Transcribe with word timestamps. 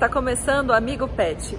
Está 0.00 0.08
começando 0.08 0.70
o 0.70 0.72
Amigo 0.72 1.06
Pet. 1.06 1.58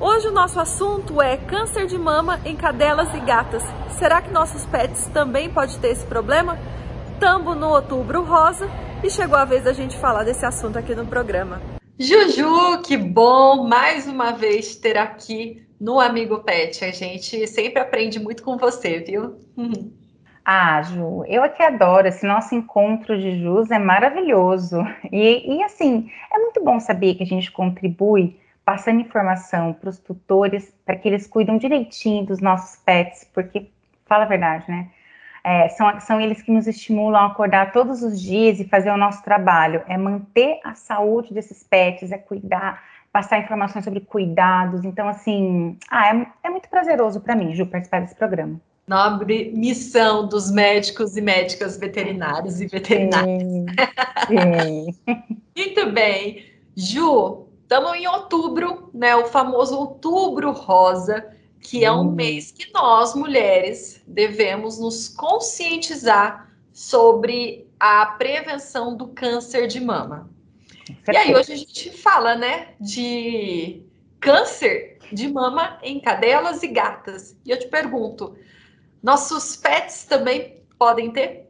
Hoje 0.00 0.28
o 0.28 0.32
nosso 0.32 0.58
assunto 0.58 1.20
é 1.20 1.36
câncer 1.36 1.86
de 1.86 1.98
mama 1.98 2.40
em 2.42 2.56
cadelas 2.56 3.14
e 3.14 3.20
gatas. 3.20 3.62
Será 3.98 4.22
que 4.22 4.30
nossos 4.30 4.64
pets 4.64 5.08
também 5.08 5.50
podem 5.50 5.78
ter 5.78 5.88
esse 5.88 6.06
problema? 6.06 6.58
Tambo 7.20 7.54
no 7.54 7.68
outubro 7.68 8.22
rosa 8.22 8.66
e 9.04 9.10
chegou 9.10 9.36
a 9.36 9.44
vez 9.44 9.64
da 9.64 9.74
gente 9.74 9.94
falar 9.98 10.24
desse 10.24 10.46
assunto 10.46 10.78
aqui 10.78 10.94
no 10.94 11.06
programa. 11.06 11.60
Juju, 11.98 12.80
que 12.82 12.96
bom 12.96 13.68
mais 13.68 14.06
uma 14.06 14.32
vez 14.32 14.74
ter 14.76 14.96
aqui 14.96 15.62
no 15.78 16.00
Amigo 16.00 16.38
Pet. 16.38 16.82
A 16.82 16.90
gente 16.90 17.46
sempre 17.46 17.82
aprende 17.82 18.18
muito 18.18 18.42
com 18.42 18.56
você, 18.56 19.00
viu? 19.00 19.34
Ah, 20.48 20.80
Ju, 20.80 21.24
eu 21.26 21.42
aqui 21.42 21.60
adoro. 21.60 22.06
Esse 22.06 22.24
nosso 22.24 22.54
encontro 22.54 23.18
de 23.18 23.40
Jus 23.42 23.68
é 23.72 23.80
maravilhoso. 23.80 24.76
E, 25.10 25.56
e 25.56 25.62
assim, 25.64 26.08
é 26.32 26.38
muito 26.38 26.62
bom 26.62 26.78
saber 26.78 27.16
que 27.16 27.24
a 27.24 27.26
gente 27.26 27.50
contribui 27.50 28.38
passando 28.64 29.00
informação 29.00 29.72
para 29.72 29.90
os 29.90 29.98
tutores, 29.98 30.72
para 30.84 30.94
que 30.96 31.08
eles 31.08 31.26
cuidam 31.26 31.58
direitinho 31.58 32.24
dos 32.24 32.40
nossos 32.40 32.76
pets, 32.76 33.28
porque, 33.34 33.68
fala 34.06 34.24
a 34.24 34.28
verdade, 34.28 34.70
né? 34.70 34.88
É, 35.42 35.68
são, 35.70 35.98
são 36.00 36.20
eles 36.20 36.40
que 36.42 36.52
nos 36.52 36.68
estimulam 36.68 37.22
a 37.22 37.26
acordar 37.26 37.72
todos 37.72 38.02
os 38.04 38.20
dias 38.20 38.60
e 38.60 38.68
fazer 38.68 38.90
o 38.90 38.96
nosso 38.96 39.24
trabalho. 39.24 39.82
É 39.88 39.96
manter 39.96 40.60
a 40.62 40.74
saúde 40.74 41.34
desses 41.34 41.64
pets, 41.64 42.12
é 42.12 42.18
cuidar, 42.18 42.84
passar 43.12 43.40
informações 43.40 43.84
sobre 43.84 44.00
cuidados. 44.00 44.84
Então, 44.84 45.08
assim, 45.08 45.76
ah, 45.90 46.14
é, 46.14 46.26
é 46.44 46.50
muito 46.50 46.68
prazeroso 46.68 47.20
para 47.20 47.34
mim, 47.34 47.52
Ju, 47.52 47.66
participar 47.66 48.00
desse 48.00 48.14
programa 48.14 48.60
nobre 48.86 49.50
missão 49.52 50.28
dos 50.28 50.50
médicos 50.50 51.16
e 51.16 51.20
médicas 51.20 51.76
veterinários 51.76 52.60
e 52.60 52.66
veterinárias. 52.66 53.42
Sim, 53.42 53.66
sim. 54.28 54.96
Muito 55.56 55.90
bem. 55.90 56.44
Ju, 56.76 57.46
estamos 57.62 57.94
em 57.94 58.06
outubro, 58.06 58.90
né? 58.94 59.16
O 59.16 59.26
famoso 59.26 59.76
outubro 59.76 60.52
rosa, 60.52 61.26
que 61.60 61.84
é 61.84 61.90
um 61.90 62.02
hum. 62.02 62.12
mês 62.12 62.52
que 62.52 62.72
nós, 62.72 63.14
mulheres, 63.14 64.02
devemos 64.06 64.78
nos 64.78 65.08
conscientizar 65.08 66.48
sobre 66.72 67.66
a 67.80 68.06
prevenção 68.06 68.96
do 68.96 69.08
câncer 69.08 69.66
de 69.66 69.80
mama. 69.80 70.30
E 71.12 71.16
aí, 71.16 71.34
hoje 71.34 71.52
a 71.52 71.56
gente 71.56 71.90
fala, 71.90 72.36
né, 72.36 72.68
de 72.80 73.82
câncer 74.20 74.98
de 75.12 75.28
mama 75.28 75.78
em 75.82 75.98
cadelas 75.98 76.62
e 76.62 76.68
gatas. 76.68 77.36
E 77.44 77.50
eu 77.50 77.58
te 77.58 77.66
pergunto, 77.66 78.36
nossos 79.02 79.56
pets 79.56 80.04
também 80.04 80.62
podem 80.78 81.10
ter? 81.10 81.48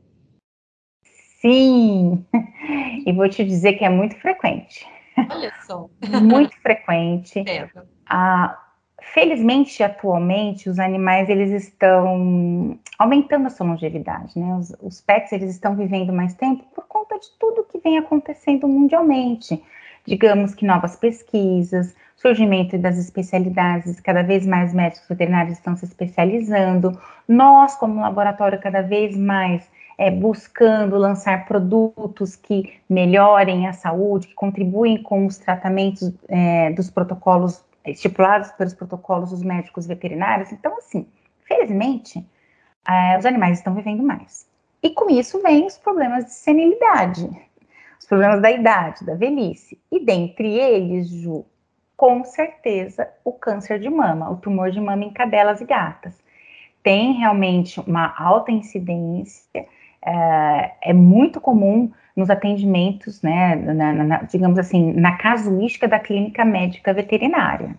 Sim, 1.41 2.25
e 3.07 3.13
vou 3.13 3.29
te 3.29 3.45
dizer 3.45 3.75
que 3.75 3.85
é 3.85 3.89
muito 3.89 4.17
frequente. 4.17 4.87
Olha 5.31 5.53
só. 5.67 5.89
muito 6.23 6.55
frequente. 6.61 7.45
É. 7.49 7.69
Ah, 8.09 8.59
felizmente, 9.01 9.83
atualmente, 9.83 10.69
os 10.69 10.79
animais 10.79 11.29
eles 11.29 11.51
estão 11.51 12.79
aumentando 12.99 13.47
a 13.47 13.51
sua 13.51 13.67
longevidade, 13.67 14.39
né? 14.39 14.55
Os, 14.57 14.75
os 14.81 15.01
pets 15.01 15.33
eles 15.33 15.51
estão 15.51 15.77
vivendo 15.77 16.13
mais 16.13 16.35
tempo 16.35 16.65
por 16.75 16.87
conta 16.87 17.19
de 17.19 17.29
tudo 17.39 17.65
que 17.65 17.79
vem 17.79 17.99
acontecendo 17.99 18.67
mundialmente. 18.67 19.63
Digamos 20.05 20.55
que 20.55 20.65
novas 20.65 20.97
pesquisas, 20.97 21.95
surgimento 22.17 22.79
das 22.79 22.99
especialidades, 22.99 24.01
cada 24.01 24.23
vez 24.23 24.47
mais 24.47 24.73
médicos 24.73 25.09
veterinários 25.09 25.59
estão 25.59 25.77
se 25.77 25.85
especializando, 25.85 26.99
nós, 27.29 27.77
como 27.77 28.01
laboratório, 28.01 28.61
cada 28.61 28.83
vez 28.83 29.17
mais 29.17 29.69
é, 29.99 30.11
buscando 30.11 30.97
lançar 30.97 31.47
produtos 31.47 32.37
que 32.37 32.75
melhorem 32.89 33.67
a 33.67 33.73
saúde, 33.73 34.29
que 34.29 34.35
contribuem 34.35 35.03
com 35.03 35.27
os 35.27 35.39
tratamentos 35.39 36.13
é, 36.29 36.71
dos 36.73 36.91
protocolos 36.91 37.65
estipulados 37.85 38.51
pelos 38.53 38.75
protocolos 38.75 39.31
dos 39.31 39.43
médicos 39.43 39.87
veterinários. 39.87 40.53
Então, 40.53 40.77
assim, 40.79 41.07
felizmente, 41.45 42.27
é, 42.89 43.19
os 43.19 43.25
animais 43.25 43.59
estão 43.59 43.75
vivendo 43.75 44.03
mais. 44.03 44.47
E 44.83 44.91
com 44.91 45.11
isso 45.11 45.41
vem 45.43 45.67
os 45.67 45.79
problemas 45.79 46.27
de 46.27 46.33
senilidade, 46.33 47.29
os 47.99 48.07
problemas 48.07 48.43
da 48.43 48.51
idade, 48.51 49.05
da 49.05 49.15
velhice. 49.15 49.79
E 49.91 50.05
dentre 50.05 50.59
eles, 50.59 51.09
Ju, 51.09 51.45
com 51.97 52.25
certeza 52.25 53.09
o 53.25 53.33
câncer 53.33 53.79
de 53.79 53.89
mama, 53.89 54.31
o 54.31 54.37
tumor 54.37 54.71
de 54.71 54.81
mama 54.81 55.05
em 55.05 55.13
cadelas 55.13 55.61
e 55.61 55.65
gatas. 55.65 56.15
Tem 56.83 57.15
realmente 57.15 57.81
uma 57.81 58.15
alta 58.17 58.53
incidência, 58.53 59.67
é, 60.05 60.73
é 60.83 60.93
muito 60.93 61.41
comum 61.41 61.91
nos 62.15 62.31
atendimentos, 62.31 63.21
né, 63.23 63.57
na, 63.57 63.93
na, 63.93 64.23
digamos 64.23 64.59
assim, 64.59 64.93
na 64.93 65.17
casuística 65.17 65.89
da 65.89 65.99
clínica 65.99 66.45
médica 66.45 66.95
veterinária. 66.95 67.77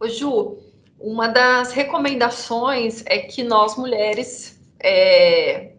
Ô 0.00 0.08
Ju, 0.08 0.58
uma 0.98 1.28
das 1.28 1.72
recomendações 1.72 3.04
é 3.06 3.18
que 3.18 3.42
nós 3.42 3.76
mulheres 3.76 4.58
é, 4.80 5.73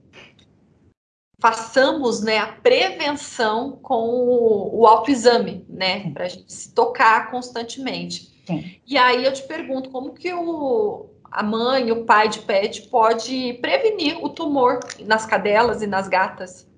façamos 1.40 2.24
né, 2.24 2.38
a 2.38 2.48
prevenção 2.48 3.78
com 3.82 4.10
o, 4.10 4.82
o 4.82 4.88
autoexame, 4.88 5.66
né? 5.70 6.12
Para 6.12 6.26
a 6.26 6.28
gente 6.28 6.52
se 6.52 6.74
tocar 6.74 7.30
constantemente. 7.30 8.34
Sim. 8.46 8.80
E 8.86 8.98
aí 8.98 9.26
eu 9.26 9.34
te 9.34 9.44
pergunto, 9.44 9.90
como 9.90 10.14
que 10.14 10.34
o, 10.34 11.10
a 11.32 11.44
mãe, 11.44 11.92
o 11.92 12.06
pai 12.06 12.30
de 12.30 12.40
pet 12.40 12.88
pode 12.90 13.54
prevenir 13.62 14.24
o 14.24 14.30
tumor 14.30 14.80
nas 15.06 15.26
cadelas 15.26 15.82
e 15.82 15.88
nas 15.88 16.08
gatas? 16.08 16.70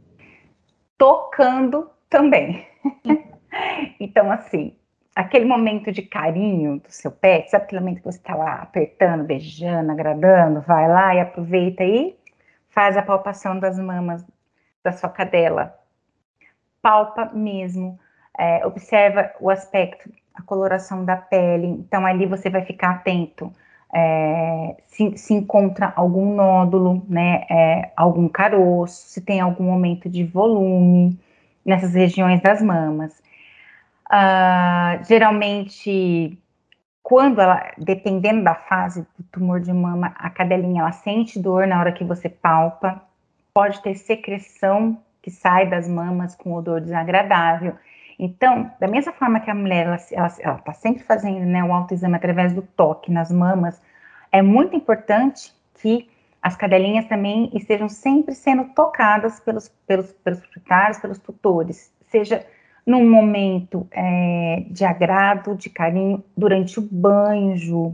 Tocando 0.97 1.90
também. 2.09 2.66
então, 4.00 4.31
assim, 4.31 4.75
aquele 5.16 5.46
momento 5.46 5.91
de 5.91 6.01
carinho 6.01 6.79
do 6.79 6.90
seu 6.90 7.12
pet, 7.12 7.51
sabe 7.51 7.66
aquele 7.66 7.81
momento 7.81 7.97
que 7.97 8.06
você 8.06 8.17
está 8.17 8.35
lá 8.35 8.56
apertando, 8.56 9.23
beijando, 9.23 9.91
agradando, 9.91 10.62
vai 10.62 10.88
lá 10.88 11.13
e 11.13 11.19
aproveita 11.19 11.84
e 11.84 12.17
faz 12.69 12.96
a 12.96 13.01
palpação 13.01 13.59
das 13.59 13.78
mamas 13.78 14.23
da 14.84 14.92
sua 14.92 15.10
cadela. 15.10 15.76
Palpa 16.82 17.32
mesmo, 17.34 18.00
é, 18.38 18.66
observa 18.66 19.32
o 19.40 19.50
aspecto, 19.50 20.10
a 20.34 20.42
coloração 20.42 21.04
da 21.04 21.18
pele. 21.18 21.68
Então, 21.68 22.06
ali 22.06 22.26
você 22.26 22.50
vai 22.50 22.64
ficar 22.64 22.92
atento. 22.92 23.52
É, 23.94 24.76
se, 24.88 25.18
se, 25.18 25.34
encontra 25.34 25.94
algum 25.96 26.36
nódulo, 26.36 27.06
né, 27.08 27.46
é, 27.50 27.92
algum 27.96 28.28
caroço, 28.28 29.08
se 29.08 29.22
tem 29.22 29.40
algum 29.40 29.72
aumento 29.72 30.10
de 30.10 30.24
volume 30.26 31.18
nessas 31.66 31.94
regiões 31.94 32.42
das 32.42 32.62
mamas. 32.62 33.14
Uh, 34.08 35.04
geralmente, 35.04 36.38
quando 37.04 37.42
ela, 37.42 37.72
dependendo 37.78 38.44
da 38.44 38.56
fase 38.56 39.02
do 39.18 39.24
tumor 39.32 39.59
de 39.59 39.72
mama, 39.74 40.14
a 40.18 40.30
cadelinha 40.30 40.82
ela 40.82 40.92
sente 40.92 41.40
dor 41.40 41.68
na 41.68 41.80
hora 41.80 41.92
que 41.92 42.04
você 42.04 42.30
palpa, 42.30 43.02
pode 43.57 43.81
ter 43.81 43.95
secreção 43.95 45.01
que 45.19 45.31
sai 45.31 45.68
das 45.68 45.90
mamas 45.90 46.35
com 46.35 46.53
odor 46.53 46.79
desagradável. 46.79 47.73
Então, 48.20 48.72
da 48.79 48.87
mesma 48.87 49.11
forma 49.14 49.40
que 49.40 49.49
a 49.49 49.55
mulher 49.55 49.87
ela 50.11 50.28
está 50.28 50.73
sempre 50.73 51.02
fazendo 51.02 51.43
né, 51.43 51.64
o 51.64 51.73
autoexame 51.73 52.16
através 52.16 52.53
do 52.53 52.61
toque 52.61 53.11
nas 53.11 53.32
mamas, 53.32 53.82
é 54.32 54.43
muito 54.43 54.76
importante 54.76 55.52
que 55.82 56.08
as 56.40 56.55
cadelinhas 56.55 57.08
também 57.08 57.49
estejam 57.52 57.90
sempre 57.90 58.35
sendo 58.35 58.66
tocadas 58.76 59.40
pelos, 59.40 59.70
pelos, 59.87 60.11
pelos 60.11 60.40
proprietários, 60.40 60.99
pelos 60.99 61.17
tutores, 61.17 61.91
seja 62.11 62.46
num 62.85 63.09
momento 63.09 63.87
é, 63.90 64.66
de 64.70 64.85
agrado, 64.85 65.55
de 65.55 65.72
carinho, 65.72 66.23
durante 66.37 66.78
o 66.78 66.84
banho, 66.84 67.91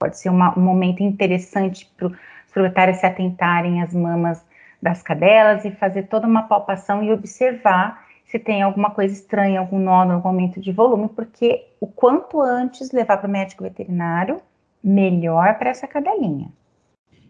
pode 0.00 0.18
ser 0.18 0.30
uma, 0.30 0.58
um 0.58 0.62
momento 0.62 1.00
interessante 1.00 1.88
para 1.96 2.08
os 2.08 2.16
proprietários 2.52 2.98
se 2.98 3.06
atentarem 3.06 3.80
às 3.80 3.94
mamas 3.94 4.44
das 4.80 5.02
cadelas 5.02 5.64
e 5.64 5.70
fazer 5.70 6.04
toda 6.04 6.26
uma 6.26 6.42
palpação 6.42 7.02
e 7.02 7.12
observar 7.12 8.06
se 8.26 8.38
tem 8.38 8.62
alguma 8.62 8.90
coisa 8.90 9.14
estranha, 9.14 9.60
algum 9.60 9.78
nódulo, 9.78 10.16
algum 10.16 10.28
aumento 10.28 10.60
de 10.60 10.72
volume, 10.72 11.08
porque 11.08 11.66
o 11.80 11.86
quanto 11.86 12.40
antes 12.40 12.90
levar 12.90 13.18
para 13.18 13.28
o 13.28 13.30
médico 13.30 13.62
veterinário, 13.62 14.40
melhor 14.82 15.56
para 15.58 15.70
essa 15.70 15.86
cadelinha. 15.86 16.52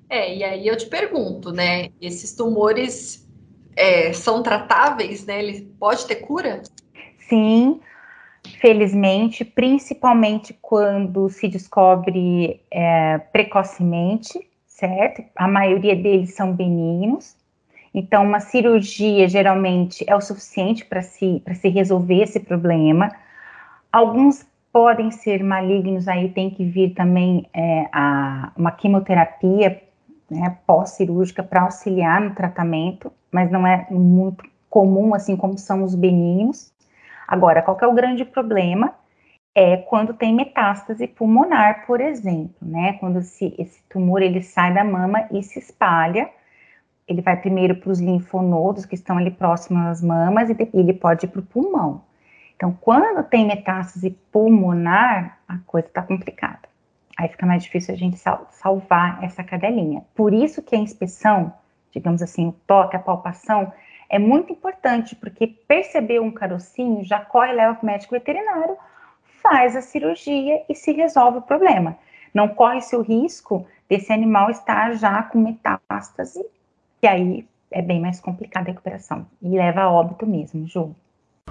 É, 0.09 0.35
e 0.35 0.45
aí 0.45 0.67
eu 0.67 0.77
te 0.77 0.87
pergunto, 0.87 1.53
né? 1.53 1.91
Esses 2.01 2.35
tumores 2.35 3.29
é, 3.75 4.13
são 4.13 4.43
tratáveis, 4.43 5.27
né? 5.27 5.43
Ele 5.43 5.63
pode 5.79 6.07
ter 6.07 6.17
cura? 6.17 6.63
Sim. 7.19 7.81
felizmente, 8.61 9.45
principalmente 9.45 10.57
quando 10.63 11.29
se 11.29 11.49
descobre 11.49 12.63
é, 12.71 13.19
precocemente, 13.19 14.49
certo? 14.77 15.25
A 15.35 15.49
maioria 15.49 15.97
deles 15.97 16.35
são 16.35 16.53
benignos. 16.53 17.35
Então, 17.95 18.23
uma 18.23 18.41
cirurgia 18.41 19.27
geralmente 19.27 20.05
é 20.07 20.15
o 20.15 20.21
suficiente 20.21 20.85
para 20.85 21.01
se, 21.01 21.43
se 21.55 21.69
resolver 21.69 22.23
esse 22.23 22.39
problema. 22.39 23.11
Alguns 23.91 24.47
podem 24.71 25.11
ser 25.11 25.43
malignos, 25.43 26.07
aí 26.07 26.29
tem 26.29 26.51
que 26.51 26.63
vir 26.63 26.91
também 26.91 27.47
é, 27.55 27.89
a, 27.91 28.53
uma 28.55 28.71
quimioterapia 28.71 29.83
né, 30.31 30.59
pós-cirúrgica 30.67 31.43
para 31.43 31.63
auxiliar 31.63 32.21
no 32.21 32.35
tratamento, 32.35 33.11
mas 33.33 33.51
não 33.51 33.67
é 33.67 33.87
muito 33.91 34.45
comum, 34.69 35.15
assim 35.15 35.35
como 35.35 35.57
são 35.57 35.83
os 35.83 35.95
benignos. 35.95 36.71
Agora, 37.27 37.63
qual 37.63 37.79
é 37.81 37.87
o 37.87 37.95
grande 37.95 38.27
problema? 38.27 38.93
É 39.59 39.79
quando 39.79 40.13
tem 40.13 40.35
metástase 40.35 41.07
pulmonar, 41.07 41.87
por 41.87 41.99
exemplo, 41.99 42.55
né? 42.61 42.93
Quando 43.01 43.21
esse, 43.21 43.57
tumor 43.89 44.21
ele 44.21 44.43
sai 44.43 44.75
da 44.75 44.85
mama 44.85 45.27
e 45.31 45.43
se 45.43 45.59
espalha, 45.59 46.29
ele 47.09 47.23
vai 47.23 47.41
primeiro 47.41 47.75
para 47.77 47.91
os 47.91 47.99
linfonodos 47.99 48.85
que 48.85 48.95
estão 48.95 49.17
ali 49.17 49.31
próximos 49.31 49.87
às 49.87 50.03
mamas 50.03 50.51
e 50.51 50.57
ele 50.75 50.93
pode 50.93 51.25
ir 51.25 51.31
para 51.31 51.41
o 51.41 51.43
pulmão. 51.43 52.03
Então, 52.55 52.77
quando 52.79 53.25
tem 53.25 53.47
metástase 53.47 54.11
pulmonar, 54.31 55.39
a 55.49 55.57
coisa 55.65 55.89
está 55.89 56.03
complicada. 56.03 56.69
Aí 57.17 57.27
fica 57.29 57.47
mais 57.47 57.63
difícil 57.63 57.95
a 57.95 57.97
gente 57.97 58.19
sal 58.19 58.47
salvar 58.51 59.25
essa 59.25 59.43
cadelinha. 59.43 60.05
Por 60.15 60.35
isso 60.35 60.63
que 60.63 60.77
a 60.77 60.79
inspeção, 60.79 61.51
digamos 61.91 62.21
assim, 62.21 62.49
o 62.49 62.53
toque, 62.67 62.95
a 62.95 62.99
palpação, 62.99 63.73
é 64.11 64.19
muito 64.19 64.53
importante, 64.53 65.17
porque 65.17 65.47
perceber 65.47 66.21
um 66.21 66.31
carocinho, 66.31 67.03
já 67.03 67.21
corre, 67.21 67.55
leva 67.55 67.75
para 67.75 67.83
o 67.83 67.87
médico 67.87 68.15
veterinário, 68.15 68.77
faz 69.49 69.77
a 69.77 69.81
cirurgia 69.81 70.65
e 70.69 70.75
se 70.75 70.93
resolve 70.93 71.39
o 71.39 71.43
problema. 71.43 71.97
Não 72.35 72.49
corre-se 72.49 72.97
o 72.97 73.03
risco 73.03 73.67
desse 73.89 74.13
animal 74.13 74.51
estar 74.51 74.95
já 74.95 75.23
com 75.23 75.39
metástase, 75.39 76.45
que 77.01 77.07
aí 77.07 77.47
é 77.71 77.81
bem 77.81 78.01
mais 78.01 78.21
complicada 78.21 78.67
a 78.67 78.73
recuperação 78.73 79.27
e 79.41 79.49
leva 79.49 79.83
a 79.83 79.91
óbito 79.91 80.27
mesmo, 80.27 80.67
Ju. 80.67 80.95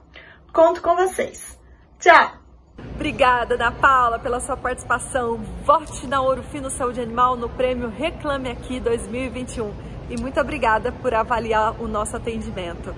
Conto 0.54 0.82
com 0.82 0.96
vocês. 0.96 1.60
Tchau! 2.00 2.47
Obrigada, 2.98 3.56
Ana 3.56 3.72
Paula, 3.72 4.18
pela 4.18 4.40
sua 4.40 4.58
participação. 4.58 5.40
Vote 5.64 6.08
na 6.08 6.20
Ouro 6.20 6.42
Fino 6.42 6.70
Saúde 6.70 7.00
Animal 7.00 7.38
no 7.38 7.48
prêmio 7.48 7.90
Reclame 7.90 8.50
Aqui 8.50 8.80
2021. 8.80 9.72
E 10.10 10.20
muito 10.20 10.40
obrigada 10.40 10.92
por 10.92 11.14
avaliar 11.14 11.80
o 11.82 11.88
nosso 11.88 12.18
atendimento. 12.18 12.94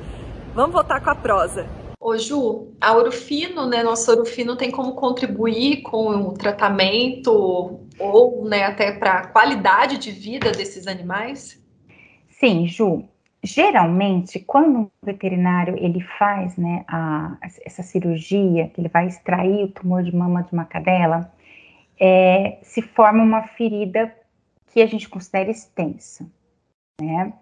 Vamos 0.56 0.72
voltar 0.72 1.00
com 1.02 1.10
a 1.10 1.16
prosa. 1.16 1.68
Ô 2.00 2.18
Ju, 2.18 2.70
a 2.80 2.96
Orofino, 2.96 3.68
né, 3.68 3.84
nosso 3.84 4.10
Orofino 4.10 4.56
tem 4.56 4.72
como 4.72 4.96
contribuir 4.96 5.82
com 5.82 6.30
o 6.30 6.34
tratamento 6.34 7.82
ou 8.00 8.46
né, 8.46 8.64
até 8.64 8.94
para 8.94 9.12
a 9.16 9.28
qualidade 9.28 9.98
de 9.98 10.12
vida 10.12 10.52
desses 10.52 10.88
animais? 10.88 11.62
Sim, 12.30 12.68
Ju 12.68 13.04
geralmente, 13.44 14.40
quando 14.40 14.80
um 14.80 14.90
veterinário 15.04 15.76
ele 15.78 16.02
faz 16.02 16.58
né, 16.58 16.84
a, 16.88 17.38
essa 17.66 17.84
cirurgia, 17.84 18.70
que 18.70 18.82
ele 18.82 18.90
vai 18.90 19.08
extrair 19.08 19.64
o 19.64 19.72
tumor 19.72 20.04
de 20.04 20.16
mama 20.16 20.44
de 20.44 20.54
uma 20.54 20.66
cadela, 20.66 21.32
é, 22.00 22.60
se 22.62 22.82
forma 22.82 23.24
uma 23.24 23.44
ferida 23.44 24.14
que 24.68 24.82
a 24.82 24.86
gente 24.86 25.10
considera 25.10 25.50
extensa, 25.50 26.26
né? 27.02 27.34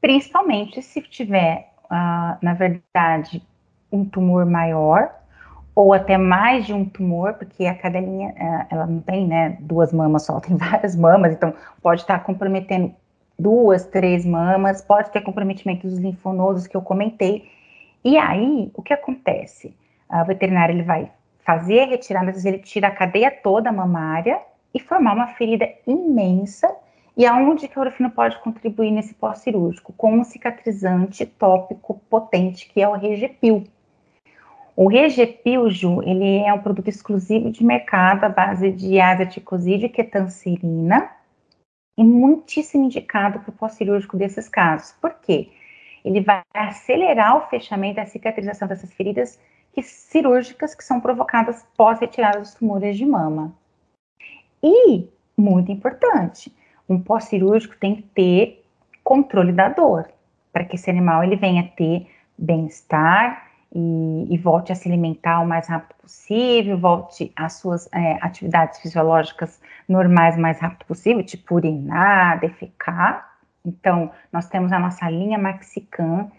Principalmente 0.00 0.82
se 0.82 1.00
tiver, 1.00 1.72
uh, 1.84 2.36
na 2.42 2.54
verdade, 2.54 3.42
um 3.90 4.04
tumor 4.04 4.44
maior 4.44 5.14
ou 5.74 5.94
até 5.94 6.18
mais 6.18 6.66
de 6.66 6.74
um 6.74 6.84
tumor, 6.84 7.34
porque 7.34 7.64
a 7.66 7.74
cadelinha, 7.74 8.30
uh, 8.30 8.66
ela 8.68 8.86
não 8.86 9.00
tem, 9.00 9.26
né, 9.26 9.56
duas 9.60 9.92
mamas 9.92 10.24
só, 10.24 10.40
tem 10.42 10.56
várias 10.56 10.96
mamas, 10.96 11.32
então 11.32 11.54
pode 11.80 12.00
estar 12.00 12.18
comprometendo 12.24 12.92
duas, 13.38 13.84
três 13.84 14.24
mamas, 14.24 14.82
pode 14.82 15.10
ter 15.10 15.20
comprometimento 15.22 15.86
dos 15.86 15.98
linfonodos 15.98 16.66
que 16.66 16.76
eu 16.76 16.82
comentei. 16.82 17.48
E 18.04 18.16
aí, 18.18 18.70
o 18.74 18.82
que 18.82 18.92
acontece? 18.92 19.74
O 20.10 20.24
veterinário 20.24 20.74
ele 20.74 20.82
vai 20.82 21.10
fazer 21.44 21.80
a 21.80 21.86
retirada, 21.86 22.26
às 22.26 22.34
vezes 22.34 22.44
ele 22.44 22.58
tira 22.58 22.88
a 22.88 22.90
cadeia 22.90 23.30
toda 23.30 23.72
mamária 23.72 24.40
e 24.74 24.80
formar 24.80 25.14
uma 25.14 25.28
ferida 25.28 25.68
imensa. 25.86 26.74
E 27.16 27.26
aonde 27.26 27.68
que 27.68 27.78
a 27.78 27.82
urofino 27.82 28.10
pode 28.10 28.38
contribuir 28.40 28.90
nesse 28.90 29.14
pós-cirúrgico? 29.14 29.92
Com 29.92 30.14
um 30.14 30.24
cicatrizante 30.24 31.26
tópico 31.26 32.00
potente, 32.08 32.70
que 32.72 32.80
é 32.80 32.88
o 32.88 32.94
Regepil. 32.94 33.64
O 34.74 34.88
Regepil, 34.88 35.68
Ju, 35.70 36.02
ele 36.02 36.38
é 36.38 36.52
um 36.52 36.58
produto 36.58 36.88
exclusivo 36.88 37.50
de 37.50 37.62
mercado 37.62 38.24
à 38.24 38.28
base 38.30 38.72
de 38.72 38.98
azaticoside 38.98 39.86
e 39.86 39.88
ketanserina, 39.90 41.10
e 41.96 42.04
muitíssimo 42.04 42.84
indicado 42.84 43.40
para 43.40 43.50
o 43.50 43.52
pós-cirúrgico 43.52 44.16
desses 44.16 44.48
casos. 44.48 44.92
Por 45.00 45.14
quê? 45.14 45.50
Ele 46.04 46.20
vai 46.20 46.42
acelerar 46.52 47.36
o 47.36 47.48
fechamento 47.48 47.96
da 47.96 48.06
cicatrização 48.06 48.66
dessas 48.66 48.92
feridas 48.92 49.38
que, 49.72 49.82
cirúrgicas 49.82 50.74
que 50.74 50.84
são 50.84 51.00
provocadas 51.00 51.64
pós-retirada 51.76 52.40
dos 52.40 52.54
tumores 52.54 52.96
de 52.96 53.06
mama. 53.06 53.54
E, 54.62 55.08
muito 55.36 55.70
importante, 55.70 56.54
um 56.88 57.00
pós-cirúrgico 57.00 57.76
tem 57.78 57.96
que 57.96 58.02
ter 58.02 58.64
controle 59.04 59.52
da 59.52 59.68
dor, 59.68 60.08
para 60.52 60.64
que 60.64 60.76
esse 60.76 60.90
animal 60.90 61.24
ele 61.24 61.36
venha 61.36 61.72
ter 61.76 62.06
bem-estar 62.36 63.51
e, 63.74 64.34
e, 64.34 64.38
volte 64.38 64.70
a 64.70 64.74
se 64.74 64.86
alimentar 64.88 65.40
o 65.40 65.46
mais 65.46 65.66
rápido 65.66 65.96
possível, 65.96 66.78
volte 66.78 67.32
às 67.34 67.54
suas 67.54 67.88
é, 67.92 68.18
atividades 68.20 68.78
fisiológicas 68.80 69.60
normais 69.88 70.36
o 70.36 70.40
mais 70.40 70.60
rápido 70.60 70.84
possível, 70.86 71.24
tipo 71.24 71.54
urinar, 71.54 72.38
defecar. 72.38 73.32
Então, 73.64 74.10
nós 74.30 74.46
temos 74.48 74.72
a 74.72 74.78
nossa 74.78 75.08
linha 75.08 75.38
Maxicam, 75.38 76.30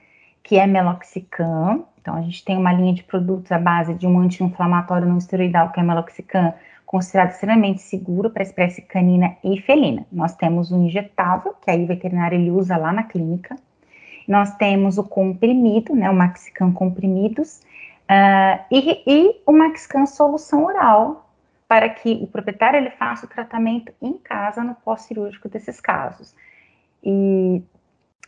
que 0.43 0.57
é 0.57 0.67
meloxicam. 0.67 1.85
Então, 1.99 2.15
a 2.15 2.21
gente 2.21 2.43
tem 2.45 2.57
uma 2.57 2.71
linha 2.71 2.93
de 2.93 3.03
produtos 3.03 3.51
à 3.51 3.57
base 3.57 3.93
de 3.95 4.05
um 4.05 4.19
anti-inflamatório 4.19 5.07
não 5.07 5.17
esteroidal, 5.17 5.71
que 5.71 5.79
é 5.79 5.83
meloxicam, 5.83 6.53
considerado 6.85 7.31
extremamente 7.31 7.81
seguro 7.81 8.29
para 8.29 8.43
espécie 8.43 8.81
canina 8.83 9.35
e 9.43 9.59
felina. 9.59 10.05
Nós 10.11 10.35
temos 10.35 10.71
o 10.71 10.77
injetável, 10.77 11.55
que 11.61 11.71
aí 11.71 11.83
o 11.83 11.87
veterinário 11.87 12.37
ele 12.37 12.51
usa 12.51 12.77
lá 12.77 12.91
na 12.91 13.03
clínica, 13.03 13.55
nós 14.27 14.55
temos 14.55 14.97
o 14.97 15.03
comprimido, 15.03 15.95
né, 15.95 16.09
o 16.09 16.13
Maxicam 16.13 16.71
comprimidos, 16.71 17.61
uh, 18.09 18.63
e, 18.71 19.03
e, 19.05 19.41
o 19.45 19.51
Maxicam 19.51 20.05
solução 20.05 20.65
oral, 20.65 21.29
para 21.67 21.89
que 21.89 22.19
o 22.21 22.27
proprietário 22.27 22.77
ele 22.77 22.91
faça 22.91 23.25
o 23.25 23.29
tratamento 23.29 23.91
em 24.01 24.13
casa 24.13 24.63
no 24.63 24.75
pós-cirúrgico 24.75 25.49
desses 25.49 25.79
casos. 25.79 26.35
E 27.03 27.61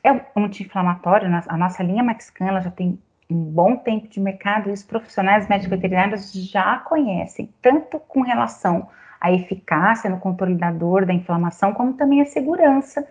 é 0.03 0.11
um 0.11 0.21
anti-inflamatório, 0.35 1.27
a 1.47 1.57
nossa 1.57 1.83
linha 1.83 2.03
Maxicam 2.03 2.47
ela 2.47 2.61
já 2.61 2.71
tem 2.71 2.99
um 3.29 3.43
bom 3.43 3.75
tempo 3.77 4.07
de 4.07 4.19
mercado 4.19 4.69
e 4.69 4.73
os 4.73 4.83
profissionais 4.83 5.47
médicos 5.47 5.71
veterinários 5.71 6.31
já 6.31 6.77
conhecem, 6.79 7.49
tanto 7.61 7.99
com 7.99 8.21
relação 8.21 8.87
à 9.19 9.31
eficácia 9.31 10.09
no 10.09 10.19
controle 10.19 10.55
da 10.55 10.71
dor, 10.71 11.05
da 11.05 11.13
inflamação, 11.13 11.73
como 11.73 11.93
também 11.93 12.21
a 12.21 12.25
segurança 12.25 13.07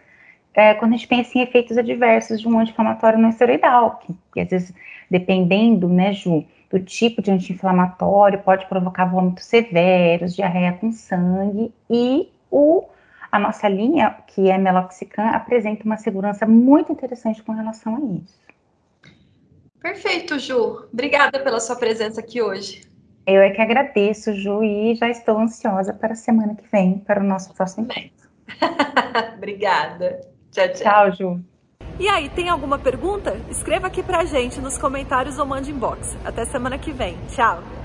é, 0.54 0.74
quando 0.74 0.92
a 0.92 0.96
gente 0.96 1.08
pensa 1.08 1.36
em 1.36 1.42
efeitos 1.42 1.76
adversos 1.76 2.40
de 2.40 2.48
um 2.48 2.58
anti-inflamatório 2.58 3.18
não 3.18 3.30
esteroidal, 3.30 3.98
que, 3.98 4.14
que 4.32 4.40
às 4.40 4.48
vezes, 4.48 4.74
dependendo, 5.10 5.88
né, 5.88 6.12
Ju, 6.12 6.44
do 6.70 6.78
tipo 6.78 7.20
de 7.20 7.30
anti-inflamatório, 7.30 8.40
pode 8.40 8.66
provocar 8.66 9.06
vômitos 9.06 9.44
severos, 9.44 10.34
diarreia 10.34 10.72
com 10.72 10.92
sangue, 10.92 11.72
e 11.90 12.28
o, 12.50 12.84
a 13.30 13.38
nossa 13.38 13.68
linha, 13.68 14.16
que 14.28 14.48
é 14.48 14.56
meloxicam, 14.56 15.26
apresenta 15.28 15.84
uma 15.84 15.96
segurança 15.96 16.46
muito 16.46 16.92
interessante 16.92 17.42
com 17.42 17.52
relação 17.52 17.96
a 17.96 18.00
isso. 18.00 18.44
Perfeito, 19.80 20.38
Ju. 20.38 20.88
Obrigada 20.92 21.40
pela 21.40 21.60
sua 21.60 21.76
presença 21.76 22.20
aqui 22.20 22.40
hoje. 22.40 22.82
Eu 23.26 23.40
é 23.40 23.50
que 23.50 23.60
agradeço, 23.60 24.34
Ju, 24.34 24.62
e 24.62 24.94
já 24.94 25.08
estou 25.08 25.38
ansiosa 25.38 25.92
para 25.92 26.12
a 26.12 26.16
semana 26.16 26.54
que 26.54 26.64
vem, 26.70 26.98
para 26.98 27.20
o 27.20 27.24
nosso 27.24 27.52
próximo 27.54 27.84
encontro. 27.86 28.28
Obrigada. 29.36 30.33
Tchau, 30.54 30.68
tchau. 30.68 30.76
Tchau, 30.76 31.12
Ju. 31.12 31.44
E 31.98 32.08
aí, 32.08 32.28
tem 32.28 32.48
alguma 32.48 32.78
pergunta? 32.78 33.36
Escreva 33.50 33.88
aqui 33.88 34.02
pra 34.02 34.24
gente 34.24 34.60
nos 34.60 34.78
comentários 34.78 35.38
ou 35.38 35.46
mande 35.46 35.70
inbox. 35.70 36.16
Até 36.24 36.44
semana 36.44 36.78
que 36.78 36.92
vem. 36.92 37.16
Tchau! 37.28 37.83